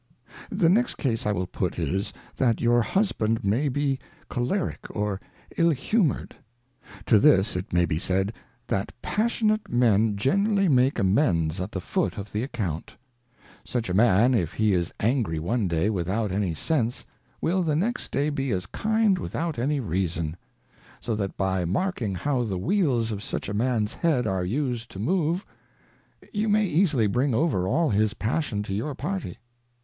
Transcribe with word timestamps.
The 0.49 0.67
next 0.67 0.95
Case 0.95 1.27
I 1.27 1.31
will 1.31 1.45
put 1.45 1.77
is 1.77 2.11
that 2.37 2.59
your 2.59 2.81
Husband 2.81 3.45
may 3.45 3.69
be 3.69 3.99
Cholerick 4.31 4.87
or 4.89 5.21
Ill 5.57 5.69
humour'd. 5.69 6.35
To 7.05 7.19
this 7.19 7.55
it 7.55 7.71
may 7.71 7.85
be 7.85 7.99
said. 7.99 8.33
That 8.65 8.93
passionate 9.03 9.69
Men 9.71 10.17
generally 10.17 10.67
make 10.67 10.97
amends 10.97 11.61
at 11.61 11.71
the 11.71 11.79
Foot 11.79 12.17
of 12.17 12.31
the 12.31 12.41
Account. 12.41 12.95
Such 13.63 13.91
a 13.91 13.93
Man, 13.93 14.33
if 14.33 14.53
he 14.53 14.73
is 14.73 14.91
angry 14.99 15.37
one 15.37 15.67
day 15.67 15.87
without 15.91 16.31
any 16.31 16.55
Sense, 16.55 17.05
will 17.39 17.61
the 17.61 17.75
next 17.75 18.09
day 18.11 18.31
be 18.31 18.49
as 18.49 18.65
kind 18.65 19.19
without 19.19 19.59
any 19.59 19.79
Reason. 19.79 20.35
So 20.99 21.13
that 21.13 21.37
by 21.37 21.63
marking 21.63 22.15
how 22.15 22.41
the 22.41 22.57
Wheels 22.57 23.11
of 23.11 23.21
such 23.21 23.47
a 23.47 23.53
Man^s 23.53 23.93
Head 23.93 24.25
are 24.25 24.43
used 24.45 24.89
to 24.89 24.99
move, 24.99 25.45
you 26.33 26.49
may 26.49 26.65
easily 26.65 27.05
bring 27.05 27.35
over 27.35 27.67
all 27.67 27.91
his 27.91 28.15
Passion 28.15 28.63
to 28.63 28.73
your 28.73 28.95
Party. 28.95 29.37